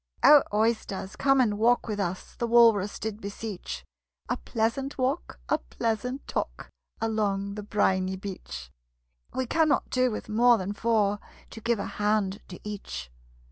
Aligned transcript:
"O, 0.23 0.41
Oysters, 0.51 1.15
come 1.15 1.39
and 1.39 1.59
walk 1.59 1.87
with 1.87 1.99
us!" 1.99 2.33
The 2.35 2.47
Walrus 2.47 2.97
did 2.97 3.21
beseech. 3.21 3.85
"A 4.29 4.35
pleasant 4.37 4.97
walk, 4.97 5.39
a 5.47 5.59
pleasant 5.59 6.27
talk, 6.27 6.71
Along 6.99 7.53
the 7.53 7.61
briny 7.61 8.15
beach: 8.15 8.71
We 9.35 9.45
cannot 9.45 9.91
do 9.91 10.09
with 10.09 10.27
more 10.27 10.57
than 10.57 10.73
four, 10.73 11.19
To 11.51 11.61
give 11.61 11.77
a 11.77 11.85
hand 11.85 12.41
to 12.47 12.59
each." 12.67 13.11